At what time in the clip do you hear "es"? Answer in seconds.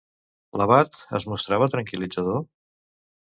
1.17-1.27